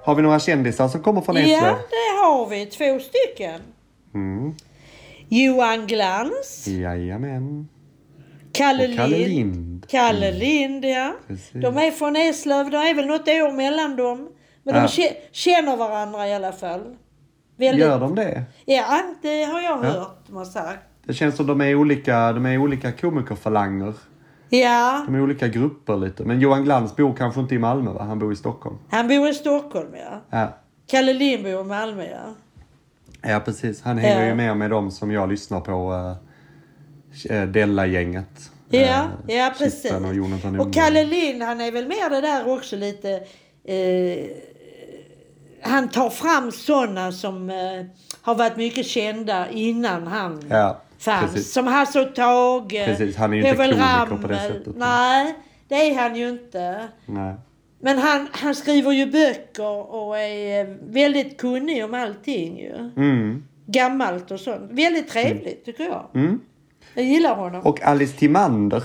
[0.04, 1.62] Har vi några kändisar som kommer från Eslöv?
[1.62, 2.66] Ja, det har vi.
[2.66, 3.60] Två stycken.
[4.14, 4.54] Mm.
[5.28, 6.66] Johan Glans.
[6.68, 7.68] Jajamän.
[8.52, 9.28] Kalle, Och Kalle Lind.
[9.54, 9.86] Lind.
[9.88, 10.38] Kalle Mm.
[10.40, 11.12] Lind, ja.
[11.28, 11.50] Precis.
[11.52, 12.70] De är från Eslöv.
[12.70, 14.28] Det är väl något år mellan dem.
[14.62, 14.80] Men Ja.
[14.80, 16.96] de kä- känner varandra i alla fall.
[17.68, 17.86] Väldigt.
[17.86, 18.44] Gör de det?
[18.64, 19.88] Ja, det har jag Ja.
[19.90, 20.18] hört.
[20.32, 20.78] Har sagt.
[21.06, 23.94] Det känns som de är olika, de är olika komikerfalanger.
[24.48, 26.24] Ja, De är olika grupper lite.
[26.24, 28.02] Men Johan Glans bor kanske inte i Malmö va?
[28.02, 28.78] Han bor i Stockholm.
[28.90, 30.20] han bor i Stockholm, ja.
[30.38, 32.34] Ja, Kalle Lind bor i Malmö, ja.
[33.30, 33.82] ja precis.
[33.82, 34.26] Han hänger Ja.
[34.28, 35.92] ju mer med dem som jag lyssnar på.
[37.30, 38.50] Uh, Della-gänget.
[38.68, 38.80] Ja,
[39.28, 39.92] Eh, ja precis.
[39.92, 40.72] Och Och.
[40.74, 43.10] Kalle Lind, han är väl mer det där också lite...
[43.64, 44.26] Eh,
[45.62, 47.56] han tar fram sådana som eh,
[48.22, 51.32] har varit mycket kända innan han Ja, fanns.
[51.32, 51.52] precis.
[51.52, 54.76] Som Hasse och Tage, Precis, han är ju inte Povel komiker på det sättet.
[54.76, 55.34] Nej,
[55.68, 56.88] det är han ju inte.
[57.06, 57.34] Nej.
[57.80, 62.74] Men han, han skriver ju böcker och är eh, väldigt kunnig om allting ju.
[62.96, 63.44] Mm.
[63.66, 64.70] Gammalt och sånt.
[64.70, 66.06] Väldigt trevligt tycker jag.
[66.14, 66.40] Mm.
[66.94, 67.62] Jag gillar honom.
[67.62, 68.84] Och Alice Timander.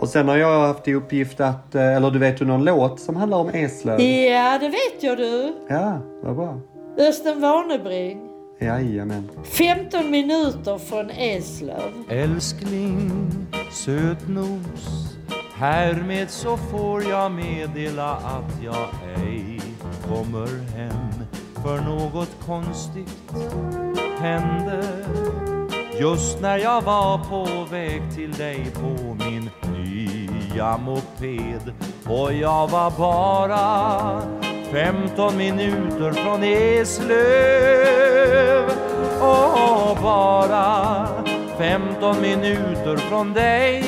[0.00, 3.00] Och sen har jag haft i uppgift att, eh, eller du vet du någon låt
[3.00, 4.00] som handlar om Eslöv?
[4.00, 5.54] Ja, det vet jag du.
[5.68, 6.60] Ja, vad bra.
[6.98, 8.18] Östen Warnerbring.
[8.60, 9.30] Jajamän.
[9.44, 11.92] 15 minuter från Eslöv.
[12.08, 13.10] Älskling,
[13.72, 15.16] sötnos
[15.54, 18.88] Härmed så får jag meddela att jag
[19.26, 19.60] ej
[20.08, 21.24] kommer hem
[21.62, 23.32] För något konstigt
[24.18, 24.82] hände
[26.00, 29.50] Just när jag var på väg till dig på min
[30.54, 31.72] nya moped.
[32.06, 34.22] Och jag var bara
[34.72, 37.90] 15 minuter från Eslöv.
[39.20, 41.06] Och bara
[41.58, 43.84] 15 minuter från dig.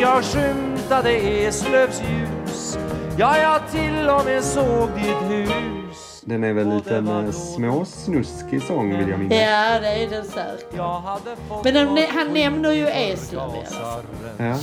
[0.00, 2.78] Jag skymtade Eslövs ljus.
[3.16, 5.81] Ja, jag till och med såg ditt hus.
[6.24, 9.38] Den är väl en liten eh, småsnuskig sång vill jag minnas.
[9.38, 11.64] Ja, det är den säkert.
[11.64, 14.02] Men han, han nämner ju Eslöv i alla fall.
[14.38, 14.56] Ja.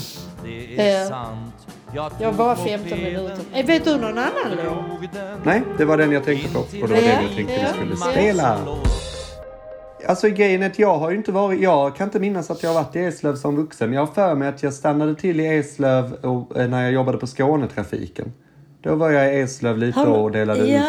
[0.44, 1.08] Det är Ja.
[1.10, 1.54] sant.
[2.20, 3.38] Jag bara 15 minuter.
[3.54, 5.10] Eh, vet du någon annan låt?
[5.44, 6.60] Nej, det var den jag tänkte på.
[6.60, 8.12] Och det var Ja, den jag tänkte vi ja, skulle ja.
[8.12, 8.58] spela.
[10.08, 12.70] Alltså grejen är att jag har ju inte varit, jag kan inte minnas att jag
[12.70, 13.94] har varit i Eslöv som vuxen.
[13.94, 17.18] Jag har för mig att jag stannade till i Eslöv och, eh, när jag jobbade
[17.18, 18.34] på Skånetrafiken.
[18.82, 20.80] Då var jag i Eslöv lite Har och delade Ja.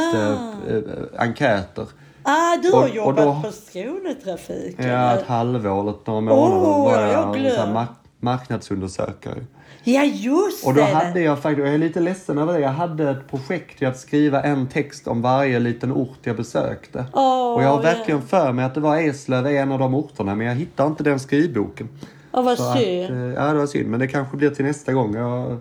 [0.68, 1.86] ut eh, enkäter.
[2.22, 4.88] Ah, du har Och- och jobbat då- på Skånetrafiken.
[4.88, 7.88] Ja, ett halvår eller några månader Åh, var jag jag här mark-
[8.20, 9.44] marknadsundersökare.
[9.84, 10.86] Ja, just Och då det.
[10.86, 13.86] hade jag faktiskt, och jag är lite ledsen över det, jag hade ett projekt i
[13.86, 17.04] att skriva en text om varje liten ort jag besökte.
[17.12, 19.94] Åh, och jag har verkligen för mig att det var Eslöv är en av de
[19.94, 21.88] orterna, men jag hittar inte den skrivboken.
[22.32, 23.10] Ja, vad Så att, synd.
[23.16, 25.14] eh, ja, det var synd, men det kanske blir till nästa gång.
[25.14, 25.56] Jag,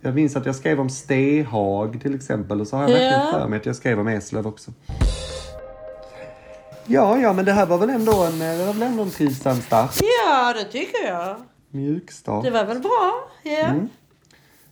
[0.00, 3.32] jag minns att jag skrev om Stehag till exempel, och så har jag verkligen Ja.
[3.32, 4.70] för mig att jag skrev om Eslöv också.
[6.86, 9.56] Ja, ja, men det här var väl ändå en, det var väl ändå en trivsam
[9.56, 9.98] start.
[10.26, 11.36] Ja, det tycker jag.
[11.70, 12.44] Mjuk start.
[12.44, 13.12] Det var väl bra?
[13.42, 13.50] Ja.
[13.66, 13.88] Mm.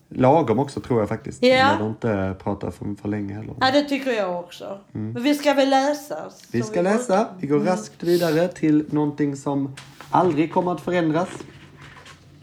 [0.08, 1.42] Lagom också tror jag faktiskt.
[1.42, 1.48] Ja.
[1.48, 3.54] Jag behöver inte prata för, för länge heller.
[3.60, 4.78] ja, det tycker jag också.
[4.92, 6.16] Men vi ska väl läsa?
[6.18, 6.30] Mm.
[6.52, 7.26] Vi ska läsa.
[7.40, 9.74] Vi går raskt vidare till någonting som
[10.10, 11.28] aldrig kommer att förändras.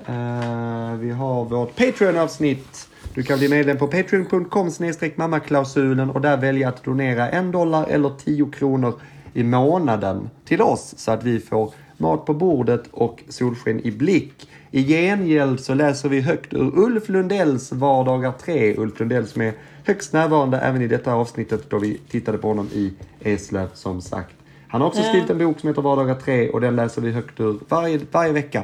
[0.08, 2.90] Eh, vi har vårt Patreon-avsnitt.
[3.14, 4.72] Du kan bli medlem på patreon.com
[5.16, 8.94] mammaklausulen och där välja att donera en dollar eller 10 kronor
[9.34, 14.50] i månaden till oss så att vi får mat på bordet och solsken i blick.
[14.72, 18.76] I gengäld så läser vi högt ur Ulf Lundells Vardagar 3.
[18.78, 22.70] Ulf Lundell som är högst närvarande även i detta avsnittet då vi tittade på honom
[22.74, 24.36] i Eslöv som sagt.
[24.68, 27.40] Han har också skrivit en bok som heter Vardagar 3 och den läser vi högt
[27.40, 28.64] ur varje, varje vecka.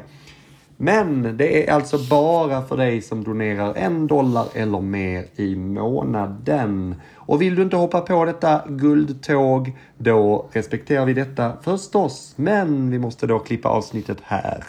[0.84, 6.96] Men det är alltså bara för dig som donerar en dollar eller mer i månaden.
[7.16, 12.34] Och vill du inte hoppa på detta guldtåg, då respekterar vi detta förstås.
[12.36, 14.64] Men vi måste då klippa avsnittet här.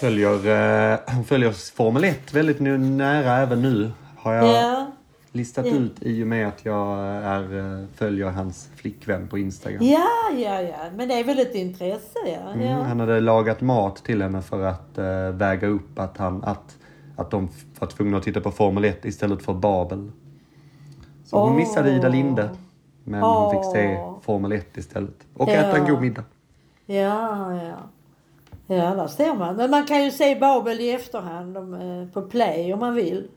[0.00, 3.90] Följer, eh, följer Formel 1 väldigt nära även nu.
[4.16, 4.86] Har jag yeah
[5.32, 5.72] listat Ja.
[5.72, 9.84] ut i och med att jag är, eh, följer hans flickvän på Instagram.
[9.84, 10.76] Ja, ja, ja.
[10.96, 12.50] Men det är väl ett intresse, ja.
[12.52, 12.82] Mm, ja.
[12.82, 16.78] han hade lagat mat till henne för att eh, väga upp att, han, att,
[17.16, 20.10] att de var tvungna att titta på Formel 1 istället för Babel.
[21.24, 21.56] Så hon Åh.
[21.56, 22.50] missade Ida Linde.
[23.04, 23.98] Men hon fick se.
[24.22, 25.26] Formel 1 istället.
[25.34, 25.52] Och Ja.
[25.52, 26.24] äta en god middag.
[26.86, 27.76] Ja, ja.
[28.66, 29.56] Ja, där ser man.
[29.56, 33.28] Men man kan ju se Babel i efterhand om, eh, på play om man vill.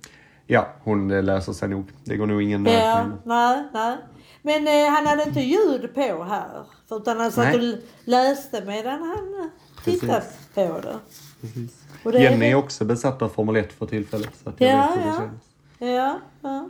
[0.53, 1.85] Ja, hon eh, löser sig nog.
[2.03, 3.97] Det går nog ingen nöd Ja, nej, nej.
[4.41, 6.63] Men eh, han hade inte ljud på här.
[6.89, 7.73] För utan han satt Nej.
[7.73, 9.49] och läste medan han
[9.83, 10.99] tittade på det.
[11.41, 11.83] Precis.
[12.03, 14.29] Och det Jenny är väl- också besatt av Formel 1 för tillfället.
[14.43, 15.17] Så att jag Ja, vet hur det ja.
[15.19, 15.43] känns.
[15.79, 16.69] Ja, ja.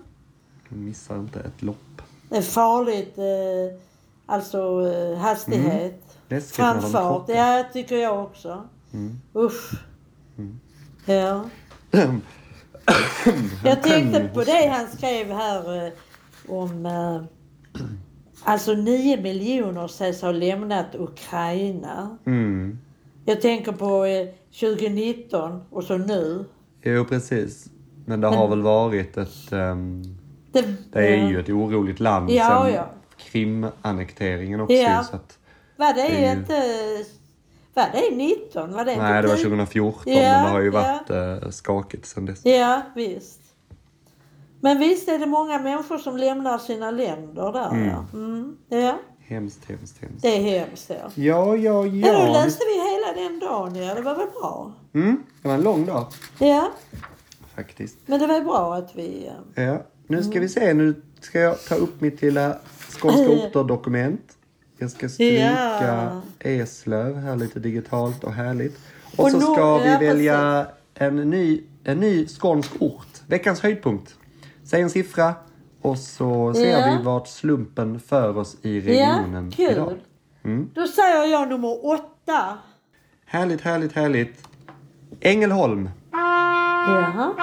[0.70, 2.02] Hon missar inte ett lopp.
[2.30, 3.80] Det är farligt, eh,
[4.26, 6.18] alltså eh, hastighet.
[6.28, 8.64] De Framfart, ja tycker jag också.
[8.94, 9.22] Mm.
[9.36, 9.72] Usch.
[11.06, 11.46] Ja.
[13.66, 15.92] Jag tänkte på det han skrev här eh,
[16.48, 17.22] om eh,
[18.46, 22.18] Alltså 9 miljoner sägs ha lämnat Ukraina.
[22.26, 22.80] Mm.
[23.26, 24.28] Jag tänker på eh,
[24.60, 26.46] 2019 och så nu.
[26.84, 27.66] Jo, precis.
[28.06, 29.52] Men det har väl varit ett...
[29.52, 30.04] ehm,
[30.52, 32.90] Det, Det är ju ett oroligt land Ja, sen ja.
[33.18, 34.76] Krim-annekteringen också.
[34.76, 35.04] Ja.
[35.04, 35.38] Så att,
[35.78, 36.54] Var det, det är ju- inte...
[37.74, 38.74] Var det 19?
[38.74, 41.00] Var det nej, det var inte 2014 Ja, men det har ju ja.
[41.10, 42.46] varit eh, skakigt sen dess.
[42.46, 43.40] Ja, visst.
[44.62, 47.70] Men visst är det många människor som lämnar sina länder där.
[47.72, 47.88] Mm.
[47.90, 48.06] Ja.
[48.14, 50.22] Mm, ja, Hemskt, hemskt, hemskt.
[50.22, 50.90] det är hemskt.
[50.90, 50.96] Ja.
[51.16, 52.34] Ja, ja, Ja, då ja.
[52.34, 53.76] läste vi hela den dagen.
[53.76, 54.72] Ja, det var väl bra.
[54.94, 56.06] Mm, det var en lång dag
[56.40, 56.72] Ja,
[57.56, 57.98] faktiskt.
[58.06, 59.30] men det var bra att vi...
[59.56, 60.74] eh, Ja, nu ska vi se.
[60.74, 62.58] Nu ska jag ta upp mitt lilla
[63.00, 64.38] skånska orter-dokument.
[64.78, 66.22] Jag ska stryka Ja.
[66.40, 68.80] Eslöv här lite digitalt och härligt.
[69.18, 73.08] Och, Och så ska vi ja, välja en ny, en ny skånsk ort.
[73.28, 74.16] Veckans höjdpunkt.
[74.64, 75.34] Säg en siffra
[75.82, 76.98] och så ser Ja.
[76.98, 79.72] vi vart slumpen för oss i Ja, regionen kul.
[79.72, 79.94] idag.
[80.44, 80.70] Mm.
[80.74, 82.58] Då säger jag nummer åtta.
[83.26, 84.48] Härligt, härligt, härligt.
[85.22, 85.90] Ängelholm.
[86.12, 87.34] Jaha.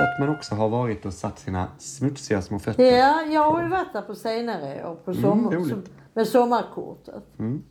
[0.00, 2.84] Att man också har varit och satt sina smutsiga små fötter.
[2.84, 5.68] Ja, jag har ju varit där på senare år på sommar, roligt.
[5.68, 5.82] som-
[6.14, 7.22] med sommarkortet.
[7.38, 7.62] Mm.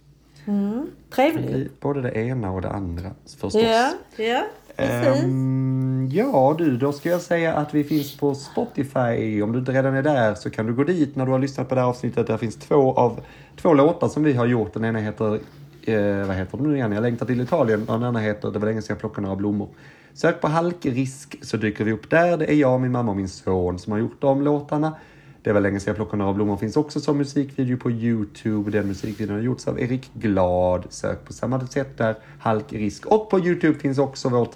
[0.45, 1.79] Mm, trevligt.
[1.79, 3.53] Både det ena och det andra förstås.
[3.55, 4.43] Ja, ja,
[4.75, 5.23] precis.
[5.23, 9.41] Ehm, Ja du, då ska jag säga att vi finns på Spotify.
[9.41, 11.69] Om du inte redan är där så kan du gå dit när du har lyssnat
[11.69, 12.27] på det här avsnittet.
[12.27, 13.19] Där finns två av
[13.61, 14.73] två låtar som vi har gjort.
[14.73, 15.33] Den ena heter,
[15.81, 16.91] eh, vad heter den nu igen?
[16.91, 17.85] Jag längtar till Italien.
[17.85, 19.67] Den andra heter Det var länge sedan jag plockade några blommor.
[20.13, 22.37] Sök på halkrisk så dyker vi upp där.
[22.37, 24.95] Det är jag, min mamma och min son som har gjort de låtarna.
[25.43, 26.57] Det var länge sedan jag plockade några blommor.
[26.57, 28.71] Finns också som musikvideo på Youtube.
[28.71, 30.85] Den musikvideon har gjorts av Erik Glad.
[30.89, 33.05] Sök på samma sätt där, halkrisk.
[33.05, 34.55] Och på Youtube finns också vårt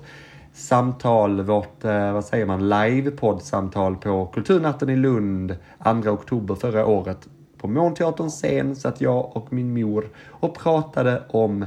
[0.53, 5.55] samtal, vårt, eh, vad säger man, livepoddsamtal på Kulturnatten i Lund
[6.03, 11.23] 2 oktober förra året på Månteaterns scen så att jag och min mor och pratade
[11.29, 11.65] om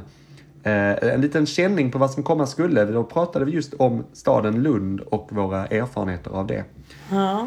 [0.66, 2.84] eh, en liten känning på vad som komma skulle.
[2.84, 6.64] Då pratade vi just om staden Lund och våra erfarenheter av det.
[7.10, 7.46] Ja.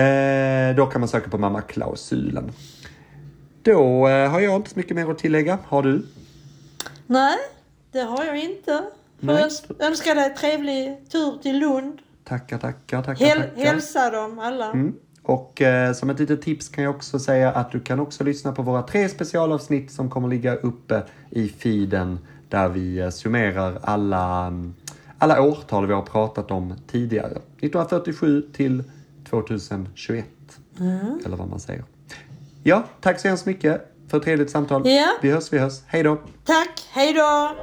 [0.00, 2.52] Eh, då kan man söka på mamma-klausulen.
[3.62, 5.58] Då eh, har jag inte så mycket mer att tillägga.
[5.66, 6.06] Har du?
[7.06, 7.36] Nej,
[7.92, 8.82] det har jag inte.
[9.20, 11.98] Får jag önska dig trevlig tur till Lund.
[12.24, 13.64] Tackar, tackar, tackar, Häl tackar.
[13.64, 14.72] hälsa dem alla.
[14.72, 14.94] Mm.
[15.22, 18.52] Och eh, som ett litet tips kan jag också säga att du kan också lyssna
[18.52, 22.18] på våra tre specialavsnitt som kommer ligga uppe i feeden
[22.52, 24.74] där vi summerar alla, mm,
[25.18, 27.30] alla årtal vi har pratat om tidigare.
[27.30, 28.84] 1947 till
[29.30, 30.24] 2021.
[31.24, 31.84] Eller vad man säger.
[32.62, 34.82] Ja, tack så hemskt mycket för ett trevligt samtal.
[34.88, 35.08] Ja.
[35.22, 35.80] Vi hörs, vi hörs.
[35.86, 36.18] Hej då!
[36.44, 37.56] Tack, hej då!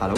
[0.00, 0.16] Hallå?